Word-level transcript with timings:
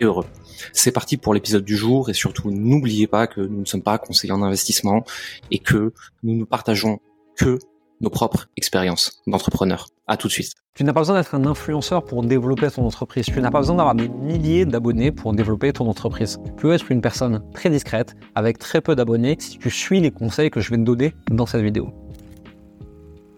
et 0.00 0.04
heureux. 0.04 0.26
C'est 0.72 0.92
parti 0.92 1.16
pour 1.16 1.34
l'épisode 1.34 1.64
du 1.64 1.76
jour 1.76 2.10
et 2.10 2.14
surtout 2.14 2.50
n'oubliez 2.50 3.06
pas 3.06 3.26
que 3.26 3.40
nous 3.40 3.60
ne 3.60 3.64
sommes 3.64 3.82
pas 3.82 3.98
conseillers 3.98 4.32
en 4.32 4.42
investissement 4.42 5.04
et 5.50 5.58
que 5.58 5.92
nous 6.22 6.36
ne 6.36 6.44
partageons 6.44 7.00
que 7.36 7.58
nos 8.00 8.10
propres 8.10 8.48
expériences 8.56 9.22
d'entrepreneurs. 9.26 9.88
À 10.06 10.18
tout 10.18 10.28
de 10.28 10.32
suite. 10.32 10.52
Tu 10.74 10.84
n'as 10.84 10.92
pas 10.92 11.00
besoin 11.00 11.16
d'être 11.16 11.34
un 11.34 11.46
influenceur 11.46 12.04
pour 12.04 12.22
développer 12.22 12.70
ton 12.70 12.84
entreprise. 12.84 13.24
Tu 13.24 13.40
n'as 13.40 13.50
pas 13.50 13.60
besoin 13.60 13.76
d'avoir 13.76 13.94
des 13.94 14.08
milliers 14.08 14.66
d'abonnés 14.66 15.12
pour 15.12 15.32
développer 15.32 15.72
ton 15.72 15.88
entreprise. 15.88 16.38
Tu 16.44 16.52
peux 16.52 16.72
être 16.74 16.90
une 16.90 17.00
personne 17.00 17.42
très 17.54 17.70
discrète 17.70 18.14
avec 18.34 18.58
très 18.58 18.82
peu 18.82 18.94
d'abonnés 18.94 19.36
si 19.38 19.58
tu 19.58 19.70
suis 19.70 20.00
les 20.00 20.10
conseils 20.10 20.50
que 20.50 20.60
je 20.60 20.70
vais 20.70 20.76
te 20.76 20.82
donner 20.82 21.14
dans 21.30 21.46
cette 21.46 21.62
vidéo. 21.62 21.88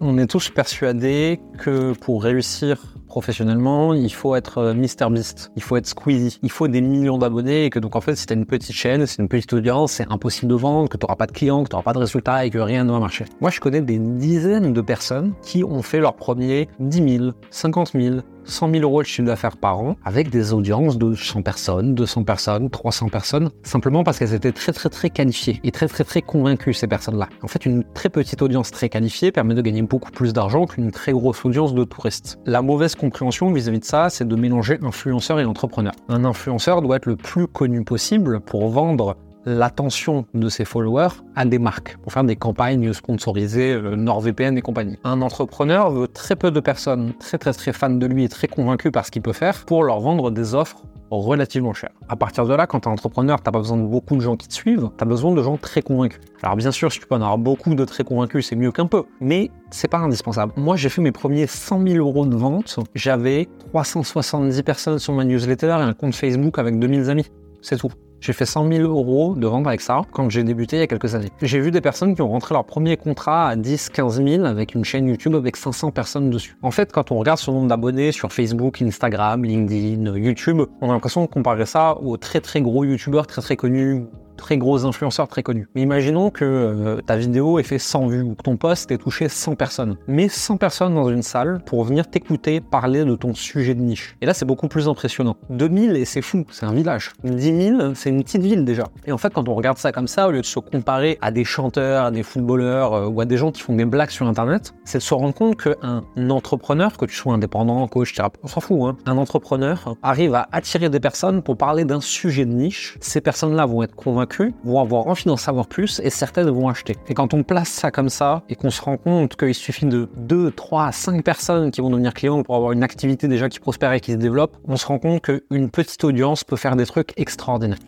On 0.00 0.18
est 0.18 0.26
tous 0.26 0.50
persuadés 0.50 1.40
que 1.58 1.92
pour 1.92 2.22
réussir 2.24 2.96
professionnellement, 3.16 3.94
il 3.94 4.12
faut 4.12 4.36
être 4.36 4.58
euh, 4.58 4.74
Mr 4.74 5.08
Beast, 5.10 5.50
il 5.56 5.62
faut 5.62 5.78
être 5.78 5.86
Squeezie, 5.86 6.38
il 6.42 6.50
faut 6.50 6.68
des 6.68 6.82
millions 6.82 7.16
d'abonnés 7.16 7.64
et 7.64 7.70
que 7.70 7.78
donc 7.78 7.96
en 7.96 8.02
fait 8.02 8.14
si 8.14 8.26
t'as 8.26 8.34
une 8.34 8.44
petite 8.44 8.76
chaîne, 8.76 9.06
c'est 9.06 9.22
une 9.22 9.28
petite 9.28 9.54
audience, 9.54 9.92
c'est 9.92 10.06
impossible 10.12 10.50
de 10.50 10.54
vendre, 10.54 10.90
que 10.90 10.98
tu 10.98 11.04
n'auras 11.04 11.16
pas 11.16 11.26
de 11.26 11.32
clients, 11.32 11.64
que 11.64 11.70
tu 11.70 11.74
n'auras 11.76 11.82
pas 11.82 11.94
de 11.94 11.98
résultats 11.98 12.44
et 12.44 12.50
que 12.50 12.58
rien 12.58 12.84
ne 12.84 12.92
va 12.92 12.98
marcher. 12.98 13.24
Moi 13.40 13.48
je 13.48 13.58
connais 13.58 13.80
des 13.80 13.98
dizaines 13.98 14.74
de 14.74 14.80
personnes 14.82 15.32
qui 15.40 15.64
ont 15.64 15.80
fait 15.80 15.98
leur 15.98 16.14
premier 16.14 16.68
10 16.78 17.18
000, 17.18 17.30
50 17.50 17.92
000, 17.92 18.16
100 18.46 18.70
000 18.70 18.82
euros 18.82 19.02
de 19.02 19.06
chiffre 19.06 19.26
d'affaires 19.26 19.56
par 19.56 19.80
an 19.80 19.96
avec 20.04 20.30
des 20.30 20.52
audiences 20.52 20.98
de 20.98 21.14
100 21.14 21.42
personnes, 21.42 21.94
200 21.94 22.24
personnes, 22.24 22.70
300 22.70 23.08
personnes, 23.08 23.50
simplement 23.62 24.04
parce 24.04 24.18
qu'elles 24.18 24.34
étaient 24.34 24.52
très 24.52 24.72
très 24.72 24.88
très 24.88 25.10
qualifiées 25.10 25.60
et 25.64 25.72
très 25.72 25.88
très 25.88 26.04
très 26.04 26.22
convaincues 26.22 26.74
ces 26.74 26.86
personnes-là. 26.86 27.28
En 27.42 27.48
fait, 27.48 27.66
une 27.66 27.84
très 27.94 28.08
petite 28.08 28.42
audience 28.42 28.70
très 28.70 28.88
qualifiée 28.88 29.32
permet 29.32 29.54
de 29.54 29.62
gagner 29.62 29.82
beaucoup 29.82 30.10
plus 30.10 30.32
d'argent 30.32 30.66
qu'une 30.66 30.90
très 30.90 31.12
grosse 31.12 31.44
audience 31.44 31.74
de 31.74 31.84
touristes. 31.84 32.38
La 32.46 32.62
mauvaise 32.62 32.94
compréhension 33.06 33.52
vis-à-vis 33.52 33.78
de 33.78 33.84
ça, 33.84 34.10
c'est 34.10 34.26
de 34.26 34.34
mélanger 34.34 34.78
influenceur 34.82 35.38
et 35.38 35.44
entrepreneur. 35.44 35.92
Un 36.08 36.24
influenceur 36.24 36.82
doit 36.82 36.96
être 36.96 37.06
le 37.06 37.14
plus 37.14 37.46
connu 37.46 37.84
possible 37.84 38.40
pour 38.40 38.68
vendre 38.68 39.16
l'attention 39.44 40.26
de 40.34 40.48
ses 40.48 40.64
followers 40.64 41.22
à 41.36 41.44
des 41.44 41.60
marques 41.60 41.96
pour 42.02 42.12
faire 42.12 42.24
des 42.24 42.34
campagnes 42.34 42.92
sponsorisées 42.92 43.74
euh, 43.74 43.94
NordVPN 43.94 44.58
et 44.58 44.60
compagnie. 44.60 44.98
Un 45.04 45.22
entrepreneur 45.22 45.92
veut 45.92 46.08
très 46.08 46.34
peu 46.34 46.50
de 46.50 46.58
personnes 46.58 47.12
très 47.20 47.38
très 47.38 47.52
très 47.52 47.72
fans 47.72 47.90
de 47.90 48.06
lui 48.06 48.24
et 48.24 48.28
très 48.28 48.48
convaincus 48.48 48.90
par 48.90 49.06
ce 49.06 49.12
qu'il 49.12 49.22
peut 49.22 49.32
faire 49.32 49.64
pour 49.64 49.84
leur 49.84 50.00
vendre 50.00 50.32
des 50.32 50.56
offres 50.56 50.82
relativement 51.10 51.72
chères. 51.72 51.92
À 52.08 52.16
partir 52.16 52.46
de 52.46 52.54
là, 52.54 52.66
quand 52.66 52.80
tu 52.80 52.88
es 52.88 52.92
entrepreneur, 52.92 53.38
tu 53.38 53.44
pas 53.44 53.50
besoin 53.50 53.76
de 53.76 53.84
beaucoup 53.84 54.16
de 54.16 54.20
gens 54.20 54.36
qui 54.36 54.48
te 54.48 54.54
suivent, 54.54 54.90
tu 54.96 55.02
as 55.02 55.06
besoin 55.06 55.32
de 55.32 55.42
gens 55.42 55.56
très 55.56 55.82
convaincus. 55.82 56.20
Alors 56.42 56.56
bien 56.56 56.70
sûr, 56.70 56.92
si 56.92 57.00
tu 57.00 57.06
peux 57.06 57.14
en 57.14 57.20
avoir 57.20 57.38
beaucoup 57.38 57.74
de 57.74 57.84
très 57.84 58.04
convaincus, 58.04 58.46
c'est 58.46 58.56
mieux 58.56 58.72
qu'un 58.72 58.86
peu, 58.86 59.04
mais 59.20 59.50
c'est 59.70 59.88
pas 59.88 59.98
indispensable. 59.98 60.52
Moi, 60.56 60.76
j'ai 60.76 60.88
fait 60.88 61.02
mes 61.02 61.12
premiers 61.12 61.46
100 61.46 61.86
000 61.86 61.96
euros 61.96 62.26
de 62.26 62.36
vente, 62.36 62.78
j'avais 62.94 63.48
370 63.70 64.62
personnes 64.62 64.98
sur 64.98 65.12
ma 65.12 65.24
newsletter 65.24 65.66
et 65.66 65.70
un 65.72 65.92
compte 65.92 66.14
Facebook 66.14 66.58
avec 66.58 66.78
2000 66.78 67.10
amis. 67.10 67.26
C'est 67.62 67.76
tout. 67.76 67.90
J'ai 68.20 68.32
fait 68.32 68.46
100 68.46 68.68
000 68.72 68.82
euros 68.88 69.34
de 69.36 69.46
vente 69.46 69.66
avec 69.66 69.80
ça 69.80 70.02
quand 70.12 70.30
j'ai 70.30 70.42
débuté 70.42 70.76
il 70.76 70.80
y 70.80 70.82
a 70.82 70.86
quelques 70.86 71.14
années. 71.14 71.30
J'ai 71.42 71.60
vu 71.60 71.70
des 71.70 71.80
personnes 71.80 72.14
qui 72.14 72.22
ont 72.22 72.28
rentré 72.28 72.54
leur 72.54 72.64
premier 72.64 72.96
contrat 72.96 73.48
à 73.48 73.56
10, 73.56 73.90
15 73.90 74.24
000 74.24 74.44
avec 74.44 74.74
une 74.74 74.84
chaîne 74.84 75.06
YouTube 75.06 75.34
avec 75.34 75.56
500 75.56 75.90
personnes 75.90 76.30
dessus. 76.30 76.56
En 76.62 76.70
fait, 76.70 76.92
quand 76.92 77.12
on 77.12 77.18
regarde 77.18 77.38
son 77.38 77.52
nombre 77.52 77.68
d'abonnés 77.68 78.12
sur 78.12 78.32
Facebook, 78.32 78.80
Instagram, 78.82 79.44
LinkedIn, 79.44 80.16
YouTube, 80.16 80.62
on 80.80 80.90
a 80.90 80.92
l'impression 80.92 81.22
de 81.22 81.26
comparer 81.26 81.66
ça 81.66 81.96
aux 81.98 82.16
très 82.16 82.40
très 82.40 82.60
gros 82.60 82.84
YouTubeurs 82.84 83.26
très 83.26 83.42
très 83.42 83.56
connus 83.56 84.06
très 84.36 84.58
gros 84.58 84.84
influenceurs 84.84 85.28
très 85.28 85.42
connus. 85.42 85.68
Mais 85.74 85.82
imaginons 85.82 86.30
que 86.30 86.44
euh, 86.44 87.00
ta 87.00 87.16
vidéo 87.16 87.58
ait 87.58 87.62
fait 87.62 87.78
100 87.78 88.06
vues 88.06 88.22
ou 88.22 88.34
que 88.34 88.42
ton 88.42 88.56
post 88.56 88.90
ait 88.90 88.98
touché 88.98 89.28
100 89.28 89.56
personnes. 89.56 89.96
Mais 90.06 90.28
100 90.28 90.56
personnes 90.56 90.94
dans 90.94 91.08
une 91.08 91.22
salle 91.22 91.60
pour 91.64 91.84
venir 91.84 92.08
t'écouter 92.08 92.60
parler 92.60 93.04
de 93.04 93.14
ton 93.16 93.34
sujet 93.34 93.74
de 93.74 93.80
niche. 93.80 94.16
Et 94.20 94.26
là, 94.26 94.34
c'est 94.34 94.44
beaucoup 94.44 94.68
plus 94.68 94.88
impressionnant. 94.88 95.36
2000 95.50 95.96
et 95.96 96.04
c'est 96.04 96.22
fou, 96.22 96.44
c'est 96.50 96.66
un 96.66 96.72
village. 96.72 97.12
10 97.24 97.68
000, 97.78 97.94
c'est 97.94 98.10
une 98.10 98.22
petite 98.22 98.42
ville 98.42 98.64
déjà. 98.64 98.84
Et 99.06 99.12
en 99.12 99.18
fait, 99.18 99.32
quand 99.32 99.48
on 99.48 99.54
regarde 99.54 99.78
ça 99.78 99.92
comme 99.92 100.08
ça, 100.08 100.28
au 100.28 100.30
lieu 100.30 100.40
de 100.40 100.46
se 100.46 100.58
comparer 100.58 101.18
à 101.20 101.30
des 101.30 101.44
chanteurs, 101.44 102.04
à 102.04 102.10
des 102.10 102.22
footballeurs 102.22 102.94
euh, 102.94 103.06
ou 103.06 103.20
à 103.20 103.24
des 103.24 103.36
gens 103.36 103.50
qui 103.52 103.62
font 103.62 103.74
des 103.74 103.84
blagues 103.84 104.10
sur 104.10 104.26
Internet, 104.26 104.74
c'est 104.84 104.98
de 104.98 105.02
se 105.02 105.14
rendre 105.14 105.34
compte 105.34 105.56
qu'un 105.56 106.30
entrepreneur, 106.30 106.96
que 106.96 107.06
tu 107.06 107.14
sois 107.14 107.34
indépendant, 107.34 107.86
coach, 107.88 108.14
thérapeute, 108.14 108.40
on 108.44 108.48
s'en 108.48 108.60
fout, 108.60 108.78
hein, 108.82 108.96
un 109.06 109.16
entrepreneur 109.16 109.96
arrive 110.02 110.34
à 110.34 110.48
attirer 110.52 110.88
des 110.88 111.00
personnes 111.00 111.42
pour 111.42 111.56
parler 111.56 111.84
d'un 111.84 112.00
sujet 112.00 112.44
de 112.44 112.52
niche. 112.52 112.96
Ces 113.00 113.20
personnes-là 113.20 113.66
vont 113.66 113.82
être 113.82 113.94
convaincues 113.94 114.25
vont 114.64 114.80
avoir 114.80 115.06
envie 115.06 115.24
d'en 115.24 115.36
savoir 115.36 115.66
plus 115.66 116.00
et 116.02 116.10
certaines 116.10 116.50
vont 116.50 116.68
acheter. 116.68 116.96
Et 117.08 117.14
quand 117.14 117.34
on 117.34 117.42
place 117.42 117.68
ça 117.68 117.90
comme 117.90 118.08
ça 118.08 118.42
et 118.48 118.54
qu'on 118.54 118.70
se 118.70 118.80
rend 118.80 118.96
compte 118.96 119.36
qu'il 119.36 119.54
suffit 119.54 119.86
de 119.86 120.08
2, 120.16 120.50
3, 120.50 120.92
5 120.92 121.22
personnes 121.24 121.70
qui 121.70 121.80
vont 121.80 121.90
devenir 121.90 122.14
clients 122.14 122.42
pour 122.42 122.56
avoir 122.56 122.72
une 122.72 122.82
activité 122.82 123.28
déjà 123.28 123.48
qui 123.48 123.60
prospère 123.60 123.92
et 123.92 124.00
qui 124.00 124.12
se 124.12 124.16
développe, 124.16 124.56
on 124.66 124.76
se 124.76 124.86
rend 124.86 124.98
compte 124.98 125.22
qu'une 125.22 125.70
petite 125.70 126.04
audience 126.04 126.44
peut 126.44 126.56
faire 126.56 126.76
des 126.76 126.86
trucs 126.86 127.12
extraordinaires 127.16 127.78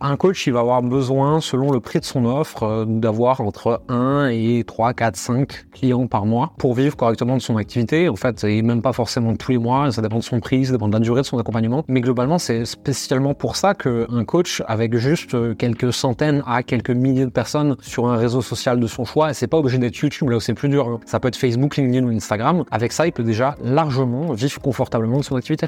un 0.00 0.16
coach, 0.16 0.46
il 0.46 0.52
va 0.52 0.60
avoir 0.60 0.82
besoin, 0.82 1.40
selon 1.40 1.70
le 1.70 1.80
prix 1.80 2.00
de 2.00 2.04
son 2.04 2.24
offre, 2.24 2.62
euh, 2.62 2.84
d'avoir 2.86 3.40
entre 3.40 3.82
1 3.88 4.28
et 4.28 4.64
3, 4.66 4.94
4, 4.94 5.16
5 5.16 5.66
clients 5.72 6.06
par 6.06 6.26
mois 6.26 6.52
pour 6.58 6.74
vivre 6.74 6.96
correctement 6.96 7.36
de 7.36 7.42
son 7.42 7.56
activité. 7.56 8.08
En 8.08 8.16
fait, 8.16 8.44
et 8.44 8.62
même 8.62 8.82
pas 8.82 8.92
forcément 8.92 9.34
tous 9.36 9.52
les 9.52 9.58
mois, 9.58 9.90
ça 9.90 10.02
dépend 10.02 10.18
de 10.18 10.22
son 10.22 10.40
prix, 10.40 10.66
ça 10.66 10.72
dépend 10.72 10.88
de 10.88 10.92
la 10.92 11.00
durée 11.00 11.22
de 11.22 11.26
son 11.26 11.38
accompagnement. 11.38 11.84
Mais 11.88 12.00
globalement, 12.00 12.38
c'est 12.38 12.64
spécialement 12.64 13.34
pour 13.34 13.56
ça 13.56 13.74
qu'un 13.74 14.24
coach, 14.26 14.62
avec 14.66 14.96
juste 14.96 15.34
euh, 15.34 15.54
quelques 15.54 15.92
centaines 15.92 16.42
à 16.46 16.62
quelques 16.62 16.90
milliers 16.90 17.24
de 17.24 17.30
personnes 17.30 17.76
sur 17.80 18.08
un 18.08 18.16
réseau 18.16 18.42
social 18.42 18.80
de 18.80 18.86
son 18.86 19.04
choix, 19.04 19.30
et 19.30 19.34
c'est 19.34 19.46
pas 19.46 19.58
obligé 19.58 19.78
d'être 19.78 19.96
YouTube, 19.96 20.30
là 20.30 20.36
où 20.36 20.40
c'est 20.40 20.54
plus 20.54 20.68
dur. 20.68 20.88
Hein. 20.88 21.00
Ça 21.06 21.20
peut 21.20 21.28
être 21.28 21.36
Facebook, 21.36 21.76
LinkedIn 21.76 22.06
ou 22.06 22.10
Instagram. 22.10 22.64
Avec 22.70 22.92
ça, 22.92 23.06
il 23.06 23.12
peut 23.12 23.24
déjà 23.24 23.56
largement 23.62 24.32
vivre 24.32 24.60
confortablement 24.60 25.18
de 25.18 25.24
son 25.24 25.36
activité 25.36 25.66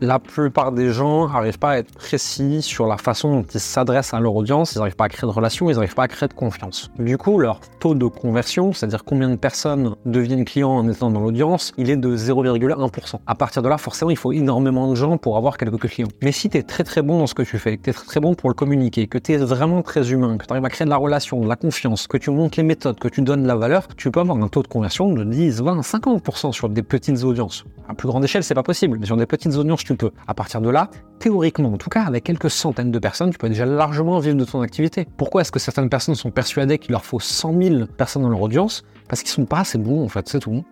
la 0.00 0.18
plupart 0.18 0.72
des 0.72 0.92
gens 0.92 1.28
n'arrivent 1.28 1.58
pas 1.58 1.70
à 1.72 1.78
être 1.78 1.92
précis 1.92 2.62
sur 2.62 2.86
la 2.86 2.96
façon 2.96 3.40
dont 3.40 3.46
ils 3.54 3.60
s'adressent 3.60 4.14
à 4.14 4.20
leur 4.20 4.34
audience, 4.34 4.72
ils 4.74 4.78
n'arrivent 4.78 4.96
pas 4.96 5.06
à 5.06 5.08
créer 5.08 5.28
de 5.28 5.34
relations, 5.34 5.70
ils 5.70 5.74
n'arrivent 5.74 5.94
pas 5.94 6.04
à 6.04 6.08
créer 6.08 6.28
de 6.28 6.34
confiance. 6.34 6.90
Du 6.98 7.18
coup, 7.18 7.38
leur 7.38 7.60
taux 7.80 7.94
de 7.94 8.06
conversion, 8.06 8.72
c'est-à-dire 8.72 9.04
combien 9.04 9.28
de 9.28 9.36
personnes 9.36 9.94
deviennent 10.06 10.44
clients 10.44 10.70
en 10.70 10.88
étant 10.88 11.10
dans 11.10 11.20
l'audience, 11.20 11.72
il 11.76 11.90
est 11.90 11.96
de 11.96 12.16
0,1%. 12.16 13.20
À 13.26 13.34
partir 13.34 13.62
de 13.62 13.68
là, 13.68 13.78
forcément, 13.78 14.10
il 14.10 14.16
faut 14.16 14.32
énormément 14.32 14.88
de 14.88 14.94
gens 14.94 15.18
pour 15.18 15.36
avoir 15.36 15.58
quelques 15.58 15.88
clients. 15.88 16.08
Mais 16.22 16.32
si 16.32 16.48
tu 16.48 16.58
es 16.58 16.62
très 16.62 16.84
très 16.84 17.02
bon 17.02 17.18
dans 17.18 17.26
ce 17.26 17.34
que 17.34 17.42
tu 17.42 17.58
fais, 17.58 17.76
que 17.76 17.84
tu 17.84 17.90
es 17.90 17.92
très 17.92 18.06
très 18.06 18.20
bon 18.20 18.34
pour 18.34 18.50
le 18.50 18.54
communiquer, 18.54 19.06
que 19.06 19.18
tu 19.18 19.32
es 19.32 19.36
vraiment 19.36 19.82
très 19.82 20.12
humain, 20.12 20.36
que 20.38 20.46
tu 20.46 20.52
arrives 20.52 20.64
à 20.64 20.70
créer 20.70 20.84
de 20.84 20.90
la 20.90 20.96
relation, 20.96 21.40
de 21.40 21.48
la 21.48 21.56
confiance, 21.56 22.06
que 22.06 22.16
tu 22.16 22.30
montres 22.30 22.58
les 22.58 22.64
méthodes, 22.64 22.98
que 22.98 23.08
tu 23.08 23.22
donnes 23.22 23.42
de 23.42 23.48
la 23.48 23.56
valeur, 23.56 23.88
tu 23.96 24.10
peux 24.10 24.20
avoir 24.20 24.38
un 24.38 24.48
taux 24.48 24.62
de 24.62 24.68
conversion 24.68 25.12
de 25.12 25.24
10, 25.24 25.62
20, 25.62 25.80
50% 25.80 26.52
sur 26.52 26.68
des 26.68 26.82
petites 26.82 27.24
audiences. 27.24 27.64
À 27.88 27.94
plus 27.94 28.06
grande 28.06 28.24
échelle, 28.24 28.44
c'est 28.44 28.54
pas 28.54 28.62
possible, 28.62 28.98
mais 29.00 29.06
sur 29.06 29.16
des 29.16 29.26
petites 29.26 29.54
audiences, 29.54 29.82
tu 29.88 29.96
peux. 29.96 30.12
À 30.26 30.34
partir 30.34 30.60
de 30.60 30.70
là, 30.70 30.90
théoriquement, 31.18 31.72
en 31.72 31.78
tout 31.78 31.90
cas, 31.90 32.02
avec 32.02 32.24
quelques 32.24 32.50
centaines 32.50 32.90
de 32.90 32.98
personnes, 32.98 33.30
tu 33.30 33.38
peux 33.38 33.48
déjà 33.48 33.66
largement 33.66 34.18
vivre 34.18 34.36
de 34.36 34.44
ton 34.44 34.60
activité. 34.60 35.06
Pourquoi 35.16 35.40
est-ce 35.42 35.52
que 35.52 35.58
certaines 35.58 35.88
personnes 35.88 36.14
sont 36.14 36.30
persuadées 36.30 36.78
qu'il 36.78 36.92
leur 36.92 37.04
faut 37.04 37.20
100 37.20 37.60
000 37.60 37.86
personnes 37.96 38.22
dans 38.22 38.28
leur 38.28 38.42
audience? 38.42 38.84
Parce 39.08 39.22
qu'ils 39.22 39.30
sont 39.30 39.46
pas 39.46 39.60
assez 39.60 39.78
bons, 39.78 40.04
en 40.04 40.08
fait, 40.08 40.28
c'est 40.28 40.40
tout 40.40 40.64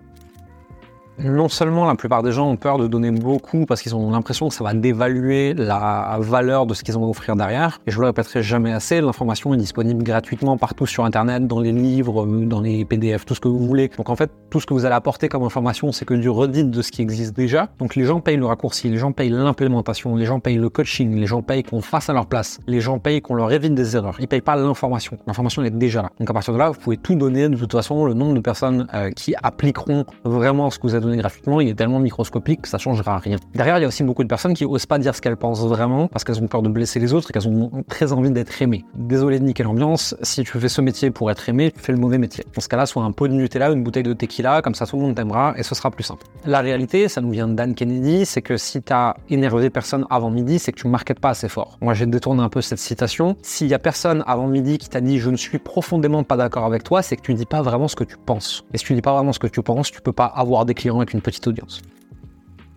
non 1.19 1.49
seulement 1.49 1.87
la 1.87 1.94
plupart 1.94 2.22
des 2.22 2.32
gens 2.32 2.49
ont 2.49 2.56
peur 2.56 2.78
de 2.78 2.87
donner 2.87 3.10
beaucoup 3.10 3.66
parce 3.66 3.82
qu'ils 3.82 3.94
ont 3.94 4.10
l'impression 4.10 4.49
que 4.49 4.54
ça 4.54 4.65
va 4.65 4.75
dévaluer 4.75 5.54
la 5.54 6.19
valeur 6.21 6.66
de 6.66 6.75
ce 6.75 6.82
qu'ils 6.82 6.94
vont 6.94 7.09
offrir 7.09 7.37
derrière, 7.37 7.81
et 7.87 7.91
je 7.91 7.97
vous 7.97 8.03
le 8.03 8.09
répéterai 8.09 8.43
jamais 8.43 8.72
assez, 8.72 9.00
l'information 9.00 9.55
est 9.55 9.56
disponible 9.56 10.02
gratuitement 10.02 10.56
partout 10.56 10.87
sur 10.87 11.05
Internet, 11.05 11.46
dans 11.46 11.61
les 11.61 11.73
livres, 11.73 12.26
dans 12.26 12.61
les 12.61 12.85
PDF, 12.85 13.25
tout 13.25 13.35
ce 13.35 13.41
que 13.41 13.49
vous 13.49 13.58
voulez. 13.58 13.91
Donc 13.96 14.11
en 14.11 14.17
fait, 14.17 14.31
tout 14.50 14.61
ce 14.61 14.67
que 14.67 14.75
vous 14.75 14.85
allez 14.85 14.94
apporter 14.94 15.29
comme 15.29 15.43
information, 15.43 15.93
c'est 15.93 16.05
que 16.05 16.14
du 16.14 16.29
redit 16.29 16.64
de 16.64 16.82
ce 16.82 16.91
qui 16.91 17.02
existe 17.02 17.35
déjà. 17.35 17.69
Donc 17.79 17.96
les 17.96 18.05
gens 18.05 18.20
payent 18.20 18.37
le 18.37 18.46
raccourci, 18.46 18.88
les 18.88 18.99
gens 18.99 19.12
payent 19.12 19.31
l'implémentation, 19.31 20.17
les 20.17 20.26
gens 20.26 20.41
payent 20.41 20.58
le 20.58 20.69
coaching, 20.69 21.14
les 21.17 21.26
gens 21.26 21.43
payent 21.43 21.62
qu'on 21.62 21.81
fasse 21.81 22.11
à 22.11 22.12
leur 22.12 22.26
place, 22.26 22.58
les 22.67 22.81
gens 22.81 22.99
payent 22.99 23.23
qu'on 23.23 23.35
leur 23.35 23.52
évite 23.52 23.75
des 23.75 23.96
erreurs. 23.96 24.17
Ils 24.19 24.29
payent 24.29 24.41
pas 24.41 24.56
l'information. 24.56 25.19
L'information 25.26 25.62
est 25.62 25.70
déjà 25.70 26.02
là. 26.02 26.11
Donc 26.19 26.31
à 26.31 26.32
partir 26.32 26.52
de 26.52 26.58
là, 26.58 26.70
vous 26.70 26.79
pouvez 26.79 26.96
tout 26.96 27.14
donner. 27.14 27.49
De 27.49 27.56
toute 27.56 27.73
façon, 27.73 28.05
le 28.05 28.14
nombre 28.14 28.35
de 28.35 28.41
personnes 28.41 28.87
euh, 28.94 29.11
qui 29.11 29.35
appliqueront 29.43 30.05
vraiment 30.25 30.70
ce 30.70 30.79
que 30.79 30.87
vous 30.87 30.94
êtes 30.94 31.06
gratuitement, 31.14 31.61
il 31.61 31.69
est 31.69 31.75
tellement 31.75 32.00
microscopique 32.00 32.62
que 32.62 32.69
ça 32.69 32.79
changera 32.79 33.19
rien. 33.19 33.37
Derrière, 33.55 33.79
il 33.79 33.82
y 33.82 33.85
a 33.85 33.88
aussi 33.88 34.03
beaucoup 34.03 34.25
de 34.25 34.29
personnes 34.29 34.55
qui 34.55 34.64
osent 34.64 34.87
pas 34.87 34.99
dire 34.99 35.14
ce 35.14 35.20
qu'elles 35.20 35.37
pensent 35.37 35.67
vraiment 35.67 36.08
parce 36.08 36.25
qu'elles 36.25 36.43
ont 36.43 36.49
peur 36.49 36.62
de 36.62 36.69
blesser 36.69 36.99
les 36.99 37.12
autres 37.12 37.31
et 37.31 37.32
qu'elles 37.32 37.49
ont 37.49 37.85
très 37.88 38.12
envie 38.12 38.31
d'être 38.31 38.61
aimées. 38.61 38.85
Désolé 38.94 39.38
de 39.38 39.44
niquer 39.44 39.62
l'ambiance, 39.62 40.17
si 40.23 40.43
tu 40.43 40.58
fais 40.58 40.69
ce 40.69 40.81
métier 40.81 41.11
pour 41.11 41.31
être 41.31 41.49
aimé, 41.49 41.73
tu 41.75 41.81
fais 41.81 41.93
le 41.93 41.99
mauvais 41.99 42.19
métier. 42.19 42.44
Dans 42.55 42.61
ce 42.61 42.69
cas-là, 42.69 42.87
soit 42.87 43.05
un 43.05 43.12
pot 43.12 43.29
de 43.29 43.35
Nutella, 43.35 43.70
une 43.70 43.85
bouteille 43.85 44.03
de 44.03 44.12
tequila, 44.12 44.62
comme 44.62 44.75
ça 44.75 44.87
tout 44.87 44.97
le 44.97 45.03
monde 45.03 45.14
t'aimera 45.14 45.55
et 45.56 45.62
ce 45.62 45.75
sera 45.75 45.91
plus 45.91 46.05
simple. 46.05 46.26
La 46.44 46.61
réalité, 46.61 47.08
ça 47.08 47.20
nous 47.20 47.31
vient 47.31 47.49
de 47.49 47.55
Dan 47.55 47.75
Kennedy, 47.75 48.26
c'est 48.26 48.43
que 48.43 48.56
si 48.56 48.82
tu 48.82 48.93
as 48.93 49.17
énervé 49.31 49.70
personne 49.70 50.06
avant 50.11 50.31
midi, 50.31 50.58
c'est 50.58 50.73
que 50.73 50.81
tu 50.81 50.88
marketes 50.88 51.20
pas 51.20 51.31
assez 51.31 51.49
fort. 51.49 51.79
Moi, 51.81 51.94
j'ai 51.94 52.06
détourné 52.06 52.43
un 52.43 52.49
peu 52.49 52.61
cette 52.61 52.79
citation. 52.79 53.37
S'il 53.43 53.69
y 53.69 53.75
a 53.75 53.79
personne 53.79 54.25
avant 54.26 54.47
midi 54.47 54.79
qui 54.79 54.88
t'a 54.88 55.00
dit 55.00 55.19
je 55.19 55.31
ne 55.31 55.37
suis 55.37 55.58
profondément 55.58 56.23
pas 56.25 56.37
d'accord 56.37 56.64
avec 56.64 56.82
toi, 56.82 57.03
c'est 57.03 57.17
que 57.17 57.23
tu 57.23 57.35
dis 57.35 57.47
pas 57.47 57.62
vraiment 57.62 57.88
ce 57.88 57.97
que 57.97 58.05
tu 58.05 58.17
penses. 58.17 58.64
Et 58.73 58.79
si 58.79 58.85
tu 58.85 58.94
dis 58.94 59.03
pas 59.03 59.12
vraiment 59.12 59.32
ce 59.32 59.38
que 59.38 59.47
tu 59.47 59.62
penses, 59.62 59.91
tu 59.91 60.00
peux 60.00 60.12
pas 60.12 60.26
avoir 60.26 60.64
des 60.64 60.75
clients 60.75 60.95
avec 61.00 61.14
une 61.14 61.20
petite 61.20 61.46
audience. 61.46 61.82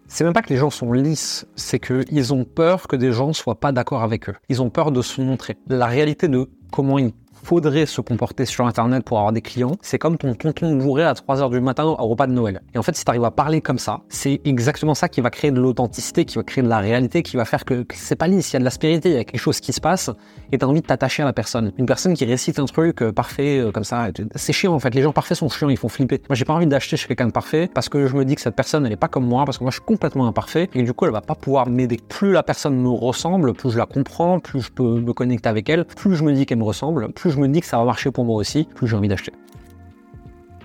C'est 0.07 0.23
même 0.23 0.33
pas 0.33 0.41
que 0.41 0.49
les 0.49 0.57
gens 0.57 0.71
sont 0.71 0.91
lisses, 0.91 1.45
c'est 1.55 1.79
qu'ils 1.79 2.33
ont 2.33 2.43
peur 2.43 2.87
que 2.87 2.95
des 2.95 3.11
gens 3.11 3.31
soient 3.31 3.59
pas 3.59 3.71
d'accord 3.71 4.01
avec 4.01 4.27
eux. 4.27 4.35
Ils 4.49 4.61
ont 4.61 4.71
peur 4.71 4.91
de 4.91 5.03
se 5.03 5.21
montrer. 5.21 5.55
La 5.67 5.85
réalité 5.85 6.27
de 6.27 6.49
comment 6.71 6.97
ils 6.97 7.13
faudrait 7.43 7.85
se 7.85 8.01
comporter 8.01 8.45
sur 8.45 8.65
Internet 8.65 9.03
pour 9.03 9.17
avoir 9.17 9.31
des 9.31 9.41
clients, 9.41 9.77
c'est 9.81 9.97
comme 9.97 10.17
ton 10.17 10.33
tonton 10.33 10.75
bourré 10.75 11.03
à 11.03 11.13
3h 11.13 11.49
du 11.49 11.61
matin 11.61 11.85
au 11.85 12.07
repas 12.07 12.27
de 12.27 12.33
Noël. 12.33 12.61
Et 12.73 12.77
en 12.77 12.83
fait, 12.83 12.95
si 12.95 13.03
tu 13.03 13.09
arrives 13.09 13.23
à 13.23 13.31
parler 13.31 13.61
comme 13.61 13.79
ça, 13.79 14.01
c'est 14.09 14.41
exactement 14.45 14.95
ça 14.95 15.09
qui 15.09 15.21
va 15.21 15.29
créer 15.29 15.51
de 15.51 15.59
l'authenticité, 15.59 16.25
qui 16.25 16.35
va 16.35 16.43
créer 16.43 16.63
de 16.63 16.69
la 16.69 16.79
réalité, 16.79 17.23
qui 17.23 17.37
va 17.37 17.45
faire 17.45 17.65
que, 17.65 17.85
c'est 17.93 18.15
pas 18.15 18.27
lisse, 18.27 18.51
il 18.51 18.53
y 18.53 18.57
a 18.57 18.59
de 18.59 18.65
l'aspérité, 18.65 19.09
il 19.09 19.15
y 19.15 19.19
a 19.19 19.23
quelque 19.23 19.39
chose 19.39 19.59
qui 19.59 19.73
se 19.73 19.81
passe, 19.81 20.09
et 20.51 20.57
t'as 20.57 20.67
envie 20.67 20.81
de 20.81 20.87
t'attacher 20.87 21.23
à 21.23 21.25
la 21.25 21.33
personne. 21.33 21.71
Une 21.77 21.85
personne 21.85 22.13
qui 22.13 22.25
récite 22.25 22.59
un 22.59 22.65
truc 22.65 23.01
euh, 23.01 23.11
parfait 23.11 23.59
euh, 23.59 23.71
comme 23.71 23.83
ça, 23.83 24.09
c'est 24.35 24.53
chiant 24.53 24.73
en 24.73 24.79
fait. 24.79 24.93
Les 24.93 25.01
gens 25.01 25.13
parfaits 25.13 25.37
sont 25.37 25.49
chiants, 25.49 25.69
ils 25.69 25.77
font 25.77 25.89
flipper. 25.89 26.21
Moi, 26.29 26.35
j'ai 26.35 26.45
pas 26.45 26.53
envie 26.53 26.67
d'acheter 26.67 26.97
chez 26.97 27.07
quelqu'un 27.07 27.27
de 27.27 27.31
parfait 27.31 27.69
parce 27.73 27.89
que 27.89 28.07
je 28.07 28.15
me 28.15 28.25
dis 28.25 28.35
que 28.35 28.41
cette 28.41 28.55
personne, 28.55 28.85
elle 28.85 28.91
est 28.91 28.97
pas 28.97 29.07
comme 29.07 29.25
moi, 29.25 29.45
parce 29.45 29.57
que 29.57 29.63
moi, 29.63 29.71
je 29.71 29.75
suis 29.75 29.85
complètement 29.85 30.27
imparfait, 30.27 30.69
et 30.73 30.83
du 30.83 30.93
coup, 30.93 31.05
elle 31.05 31.11
va 31.11 31.21
pas 31.21 31.35
pouvoir 31.35 31.67
m'aider. 31.67 31.99
Plus 32.07 32.31
la 32.31 32.43
personne 32.43 32.75
me 32.75 32.89
ressemble, 32.89 33.53
plus 33.53 33.71
je 33.71 33.77
la 33.77 33.85
comprends, 33.85 34.39
plus 34.39 34.61
je 34.61 34.71
peux 34.71 34.99
me 34.99 35.13
connecter 35.13 35.49
avec 35.49 35.69
elle, 35.69 35.85
plus 35.85 36.15
je 36.15 36.23
me 36.23 36.33
dis 36.33 36.45
qu'elle 36.45 36.57
me 36.57 36.63
ressemble, 36.63 37.11
plus 37.11 37.28
je 37.29 37.39
me 37.39 37.47
dis 37.47 37.61
que 37.61 37.67
ça 37.67 37.77
va 37.77 37.85
marcher 37.85 38.11
pour 38.11 38.25
moi 38.25 38.35
aussi, 38.35 38.67
plus 38.75 38.87
j'ai 38.87 38.95
envie 38.95 39.07
d'acheter. 39.07 39.31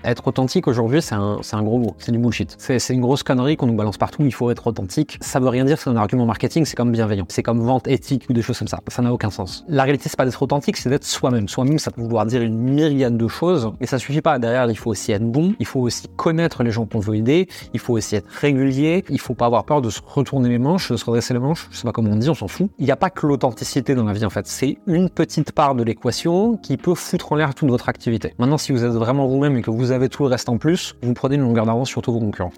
Être 0.05 0.27
authentique 0.27 0.67
aujourd'hui, 0.67 1.01
c'est 1.01 1.15
un, 1.15 1.39
un, 1.51 1.63
gros 1.63 1.79
mot, 1.79 1.95
c'est 1.97 2.11
du 2.11 2.19
bullshit. 2.19 2.55
C'est 2.59 2.93
une 2.93 3.01
grosse 3.01 3.23
connerie 3.23 3.57
qu'on 3.57 3.65
nous 3.65 3.75
balance 3.75 3.97
partout, 3.97 4.23
il 4.23 4.33
faut 4.33 4.51
être 4.51 4.67
authentique. 4.67 5.17
Ça 5.19 5.39
veut 5.39 5.49
rien 5.49 5.65
dire, 5.65 5.79
c'est 5.79 5.89
un 5.89 5.95
argument 5.95 6.27
marketing, 6.27 6.63
c'est 6.65 6.75
comme 6.75 6.91
bienveillant. 6.91 7.25
C'est 7.29 7.41
comme 7.41 7.59
vente 7.59 7.87
éthique 7.87 8.27
ou 8.29 8.33
des 8.33 8.43
choses 8.43 8.59
comme 8.59 8.67
ça. 8.67 8.79
Ça 8.87 9.01
n'a 9.01 9.11
aucun 9.11 9.31
sens. 9.31 9.65
La 9.67 9.81
réalité, 9.81 10.07
c'est 10.07 10.17
pas 10.17 10.25
d'être 10.25 10.41
authentique, 10.41 10.77
c'est 10.77 10.89
d'être 10.89 11.05
soi-même. 11.05 11.47
Soi-même, 11.47 11.79
ça 11.79 11.89
peut 11.89 12.01
vouloir 12.01 12.27
dire 12.27 12.43
une 12.43 12.55
myriade 12.55 13.17
de 13.17 13.27
choses, 13.27 13.71
et 13.81 13.87
ça 13.87 13.97
suffit 13.97 14.21
pas. 14.21 14.37
Derrière, 14.37 14.69
il 14.69 14.77
faut 14.77 14.91
aussi 14.91 15.11
être 15.11 15.25
bon, 15.25 15.55
il 15.59 15.65
faut 15.65 15.79
aussi 15.79 16.07
connaître 16.15 16.61
les 16.61 16.69
gens 16.69 16.85
qu'on 16.85 16.99
veut 16.99 17.15
aider, 17.15 17.47
il 17.73 17.79
faut 17.79 17.93
aussi 17.93 18.15
être 18.15 18.27
régulier, 18.29 19.03
il 19.09 19.19
faut 19.19 19.33
pas 19.33 19.47
avoir 19.47 19.65
peur 19.65 19.81
de 19.81 19.89
se 19.89 20.01
retourner 20.05 20.49
les 20.49 20.59
manches, 20.59 20.91
de 20.91 20.97
se 20.97 21.05
redresser 21.05 21.33
les 21.33 21.39
manches, 21.39 21.67
je 21.71 21.77
sais 21.77 21.83
pas 21.83 21.91
comment 21.91 22.11
on 22.11 22.15
dit, 22.15 22.29
on 22.29 22.35
s'en 22.35 22.47
fout. 22.47 22.69
Il 22.77 22.85
n'y 22.85 22.91
a 22.91 22.95
pas 22.95 23.09
que 23.09 23.25
l'authenticité 23.25 23.95
dans 23.95 24.03
la 24.03 24.13
vie 24.13 24.25
en 24.25 24.29
fait, 24.29 24.45
c'est 24.45 24.77
une 24.85 25.09
petite 25.09 25.51
part 25.51 25.73
de 25.73 25.81
l'équation 25.81 26.57
qui 26.57 26.77
peut 26.77 26.93
foutre 26.93 27.31
en 27.31 27.35
l'air 27.35 27.55
toute 27.55 27.69
votre 27.69 27.89
activité. 27.89 28.35
Maintenant, 28.37 28.59
si 28.59 28.71
vous 28.71 28.83
êtes 28.83 28.91
vraiment 28.91 29.25
vous-même 29.25 29.57
et 29.57 29.61
que 29.63 29.71
vous 29.71 29.91
avez 29.95 30.09
tout 30.09 30.23
le 30.23 30.29
reste 30.29 30.49
en 30.49 30.57
plus, 30.57 30.95
vous 31.01 31.13
prenez 31.13 31.35
une 31.35 31.41
longueur 31.41 31.65
d'avance 31.65 31.89
sur 31.89 32.01
tous 32.01 32.11
vos 32.11 32.19
concurrents. 32.19 32.53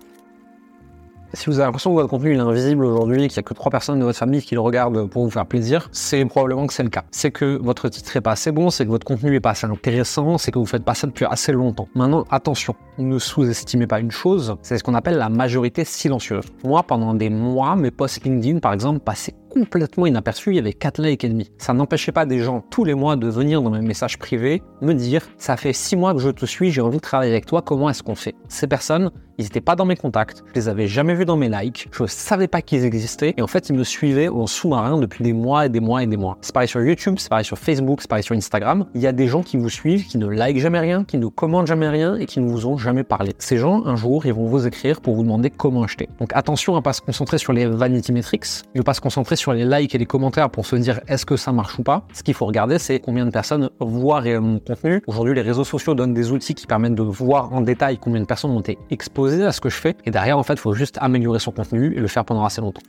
Si 1.34 1.48
vous 1.48 1.60
avez 1.60 1.66
l'impression 1.66 1.92
que 1.92 1.96
votre 1.96 2.10
contenu 2.10 2.36
est 2.36 2.40
invisible 2.40 2.86
aujourd'hui, 2.86 3.28
qu'il 3.28 3.38
n'y 3.38 3.40
a 3.40 3.44
que 3.44 3.54
trois 3.54 3.70
personnes 3.70 4.00
de 4.00 4.06
votre 4.06 4.18
famille 4.18 4.42
qui 4.42 4.56
le 4.56 4.62
regardent 4.62 5.10
pour 5.10 5.26
vous 5.26 5.30
faire 5.30 5.46
plaisir, 5.46 5.90
c'est 5.92 6.24
probablement 6.24 6.68
que 6.68 6.74
c'est 6.74 6.84
le 6.84 6.90
cas. 6.90 7.04
C'est 7.12 7.32
que 7.32 7.60
votre 7.62 7.90
titre 7.90 8.16
est 8.16 8.22
pas 8.22 8.32
assez 8.32 8.54
bon, 8.54 8.70
c'est 8.70 8.86
que 8.86 8.90
votre 8.90 9.06
contenu 9.06 9.36
est 9.36 9.42
pas 9.42 9.50
assez 9.50 9.68
intéressant, 9.68 10.38
c'est 10.38 10.52
que 10.52 10.60
vous 10.60 10.66
faites 10.66 10.86
pas 10.86 10.94
ça 10.94 11.06
depuis 11.06 11.26
assez 11.26 11.52
longtemps. 11.52 11.90
Maintenant, 11.96 12.24
attention, 12.32 12.76
ne 12.98 13.20
sous-estimez 13.20 13.88
pas 13.88 14.00
une 14.00 14.10
chose, 14.10 14.56
c'est 14.62 14.78
ce 14.78 14.84
qu'on 14.84 14.96
appelle 14.96 15.18
la 15.18 15.28
majorité 15.28 15.84
silencieuse. 15.84 16.46
Moi, 16.64 16.82
pendant 16.84 17.14
des 17.14 17.30
mois, 17.30 17.76
mes 17.76 17.92
posts 17.92 18.24
LinkedIn, 18.24 18.60
par 18.60 18.72
exemple, 18.72 19.00
passaient 19.00 19.36
complètement 19.60 20.06
inaperçus, 20.06 20.52
il 20.52 20.56
y 20.56 20.60
avait 20.60 20.74
4 20.74 21.02
likes 21.02 21.24
et 21.24 21.30
demi. 21.30 21.52
Ça 21.58 21.74
n'empêchait 21.74 22.12
pas 22.12 22.26
des 22.26 22.40
gens 22.40 22.62
tous 22.70 22.84
les 22.84 22.94
mois 22.94 23.16
de 23.16 23.28
venir 23.28 23.62
dans 23.62 23.72
mes 23.72 23.82
messages 23.82 24.20
privés 24.20 24.62
me 24.82 24.94
dire 24.94 25.28
ça 25.38 25.58
fait 25.58 25.74
6 25.74 25.96
mois 25.96 26.14
que 26.14 26.20
je 26.20 26.30
te 26.30 26.46
suis, 26.46 26.72
j'ai 26.72 26.82
envie 26.82 26.98
de 26.98 27.02
travailler 27.02 27.32
avec 27.32 27.46
toi, 27.46 27.62
comment 27.62 27.90
est-ce 27.90 28.04
qu'on 28.04 28.16
fait? 28.16 28.36
Ces 28.50 28.68
personnes, 28.68 29.12
ils 29.38 29.44
n'étaient 29.44 29.62
pas 29.62 29.76
dans 29.76 29.86
mes 29.86 29.96
contacts, 29.96 30.44
je 30.48 30.54
les 30.56 30.70
avais 30.70 30.88
jamais 30.88 31.14
vus 31.14 31.26
dans 31.26 31.38
mes 31.38 31.50
likes, 31.50 31.88
je 31.92 32.04
ne 32.04 32.08
savais 32.08 32.48
pas 32.48 32.62
qu'ils 32.62 32.86
existaient 32.86 33.34
et 33.38 33.42
en 33.42 33.48
fait 33.48 33.70
ils 33.70 33.76
me 33.76 33.84
suivaient 33.84 34.30
en 34.30 34.48
sous-marin 34.48 34.98
depuis 34.98 35.24
des 35.24 35.34
mois 35.34 35.66
et 35.66 35.70
des 35.70 35.80
mois 35.80 36.04
et 36.04 36.08
des 36.08 36.18
mois. 36.18 36.38
C'est 36.42 36.54
pareil 36.54 36.68
sur 36.68 36.82
YouTube, 36.82 37.16
c'est 37.18 37.30
pareil 37.30 37.46
sur 37.46 37.58
Facebook, 37.58 38.02
c'est 38.02 38.10
pareil 38.10 38.24
sur 38.24 38.36
Instagram. 38.36 38.86
Il 38.96 39.02
y 39.02 39.08
a 39.08 39.12
des 39.12 39.28
gens 39.28 39.44
qui 39.44 39.58
vous 39.58 39.70
suivent, 39.70 40.08
qui 40.08 40.18
ne 40.18 40.28
likent 40.28 40.60
jamais 40.60 40.80
rien, 40.80 41.04
qui 41.04 41.18
ne 41.18 41.28
commentent 41.28 41.68
jamais 41.68 41.88
rien 41.88 42.16
et 42.16 42.26
qui 42.26 42.40
ne 42.40 42.50
vous 42.50 42.66
ont 42.66 42.78
jamais 42.78 43.04
parlé. 43.04 43.34
Ces 43.38 43.58
gens, 43.58 43.86
un 43.86 43.96
jour, 43.96 44.26
ils 44.26 44.34
vont 44.34 44.48
vous 44.48 44.66
écrire 44.66 45.02
pour 45.02 45.16
vous 45.16 45.24
demander 45.24 45.50
comment 45.50 45.84
acheter. 45.84 46.10
Donc 46.20 46.32
attention 46.34 46.76
à 46.76 46.82
pas 46.82 46.94
se 46.94 47.02
concentrer 47.02 47.38
sur 47.38 47.54
les 47.54 47.68
vanity 47.68 48.12
metrics, 48.12 48.48
ne 48.74 48.82
pas 48.82 48.94
se 48.94 49.02
concentrer 49.02 49.36
sur 49.36 49.54
les 49.54 49.66
likes 49.66 49.94
et 49.94 49.98
les 49.98 50.06
commentaires 50.06 50.50
pour 50.50 50.66
se 50.66 50.76
dire 50.76 51.00
est-ce 51.08 51.26
que 51.26 51.38
ça 51.38 51.52
marche 51.52 51.78
ou 51.78 51.84
pas. 51.84 52.04
Ce 52.14 52.24
qu'il 52.24 52.34
faut 52.34 52.46
regarder, 52.46 52.80
c'est 52.80 53.00
combien 53.00 53.26
de 53.26 53.32
personnes 53.32 53.70
voient 53.80 54.20
réellement 54.20 54.48
mon 54.48 54.60
contenu. 54.60 55.02
Aujourd'hui, 55.08 55.36
les 55.36 55.42
réseaux 55.42 55.64
sociaux 55.64 55.94
donnent 55.94 56.14
des 56.14 56.32
outils 56.32 56.56
qui 56.56 56.66
permettent 56.66 56.96
de 56.96 57.04
voir 57.04 57.54
en 57.54 57.62
détail 57.62 57.98
combien 57.98 58.22
de 58.22 58.26
personnes 58.26 58.52
ont 58.52 58.62
été 58.62 58.78
exposées 58.90 59.27
à 59.28 59.52
ce 59.52 59.62
que 59.62 59.70
je 59.70 59.76
fais. 59.76 59.96
Et 60.06 60.12
derrière, 60.12 60.38
en 60.38 60.44
fait, 60.44 60.54
il 60.54 60.60
faut 60.60 60.74
juste 60.74 60.98
améliorer 61.02 61.40
son 61.40 61.52
contenu 61.52 61.94
et 61.96 62.00
le 62.00 62.08
faire 62.08 62.26
pendant 62.26 62.46
assez 62.46 62.62
longtemps. 62.62 62.82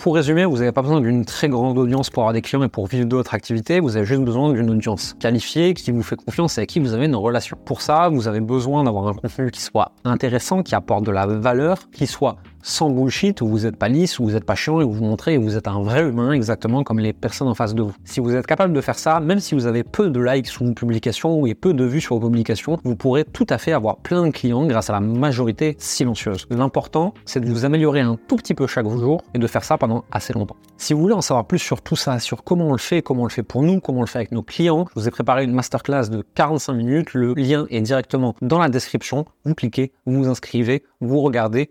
Pour 0.00 0.14
résumer, 0.14 0.46
vous 0.46 0.56
n'avez 0.56 0.72
pas 0.72 0.80
besoin 0.80 1.02
d'une 1.02 1.26
très 1.26 1.50
grande 1.50 1.76
audience 1.76 2.08
pour 2.08 2.22
avoir 2.22 2.32
des 2.32 2.40
clients 2.40 2.62
et 2.62 2.68
pour 2.68 2.86
vivre 2.86 3.04
de 3.04 3.14
votre 3.14 3.34
activité, 3.34 3.80
vous 3.80 3.98
avez 3.98 4.06
juste 4.06 4.22
besoin 4.22 4.50
d'une 4.50 4.70
audience 4.70 5.14
qualifiée, 5.20 5.74
qui 5.74 5.90
vous 5.90 6.02
fait 6.02 6.16
confiance 6.16 6.56
et 6.56 6.60
avec 6.60 6.70
qui 6.70 6.80
vous 6.80 6.94
avez 6.94 7.04
une 7.04 7.16
relation. 7.16 7.58
Pour 7.66 7.82
ça, 7.82 8.08
vous 8.08 8.26
avez 8.26 8.40
besoin 8.40 8.84
d'avoir 8.84 9.08
un 9.08 9.12
contenu 9.12 9.50
qui 9.50 9.60
soit 9.60 9.92
intéressant, 10.04 10.62
qui 10.62 10.74
apporte 10.74 11.04
de 11.04 11.10
la 11.10 11.26
valeur, 11.26 11.90
qui 11.92 12.06
soit 12.06 12.36
sans 12.62 12.90
bullshit, 12.90 13.40
où 13.40 13.48
vous 13.48 13.60
n'êtes 13.60 13.76
pas 13.76 13.88
lisse, 13.88 14.18
où 14.18 14.24
vous 14.24 14.32
n'êtes 14.32 14.44
pas 14.44 14.54
chiant 14.54 14.80
et 14.80 14.84
où 14.84 14.92
vous 14.92 15.04
montrez 15.04 15.36
que 15.36 15.40
vous 15.40 15.56
êtes 15.56 15.68
un 15.68 15.82
vrai 15.82 16.08
humain 16.08 16.32
exactement 16.32 16.84
comme 16.84 16.98
les 16.98 17.12
personnes 17.12 17.48
en 17.48 17.54
face 17.54 17.74
de 17.74 17.82
vous. 17.82 17.94
Si 18.04 18.20
vous 18.20 18.34
êtes 18.34 18.46
capable 18.46 18.72
de 18.72 18.80
faire 18.80 18.98
ça, 18.98 19.20
même 19.20 19.40
si 19.40 19.54
vous 19.54 19.66
avez 19.66 19.82
peu 19.82 20.10
de 20.10 20.20
likes 20.20 20.46
sous 20.46 20.64
vos 20.64 20.72
publications 20.72 21.46
et 21.46 21.54
peu 21.54 21.74
de 21.74 21.84
vues 21.84 22.00
sur 22.00 22.18
vos 22.18 22.28
publications, 22.28 22.78
vous 22.84 22.96
pourrez 22.96 23.24
tout 23.24 23.46
à 23.48 23.58
fait 23.58 23.72
avoir 23.72 23.96
plein 23.96 24.26
de 24.26 24.30
clients 24.30 24.66
grâce 24.66 24.90
à 24.90 24.92
la 24.92 25.00
majorité 25.00 25.76
silencieuse. 25.78 26.46
L'important, 26.50 27.14
c'est 27.24 27.40
de 27.40 27.48
vous 27.48 27.64
améliorer 27.64 28.00
un 28.00 28.18
tout 28.28 28.36
petit 28.36 28.54
peu 28.54 28.66
chaque 28.66 28.88
jour 28.88 29.22
et 29.34 29.38
de 29.38 29.46
faire 29.46 29.64
ça 29.64 29.78
pendant 29.78 30.04
assez 30.10 30.32
longtemps. 30.32 30.56
Si 30.76 30.94
vous 30.94 31.00
voulez 31.00 31.14
en 31.14 31.20
savoir 31.20 31.46
plus 31.46 31.58
sur 31.58 31.82
tout 31.82 31.96
ça, 31.96 32.18
sur 32.18 32.44
comment 32.44 32.68
on 32.68 32.72
le 32.72 32.78
fait, 32.78 33.02
comment 33.02 33.22
on 33.22 33.26
le 33.26 33.30
fait 33.30 33.42
pour 33.42 33.62
nous, 33.62 33.80
comment 33.80 33.98
on 33.98 34.02
le 34.02 34.06
fait 34.06 34.18
avec 34.18 34.32
nos 34.32 34.42
clients, 34.42 34.86
je 34.88 35.00
vous 35.00 35.08
ai 35.08 35.10
préparé 35.10 35.44
une 35.44 35.52
masterclass 35.52 36.08
de 36.08 36.24
45 36.34 36.72
minutes. 36.74 37.14
Le 37.14 37.34
lien 37.34 37.66
est 37.70 37.80
directement 37.80 38.34
dans 38.42 38.58
la 38.58 38.68
description. 38.68 39.24
Vous 39.44 39.54
cliquez, 39.54 39.92
vous 40.06 40.24
vous 40.24 40.28
inscrivez, 40.28 40.82
vous 41.00 41.20
regardez, 41.20 41.70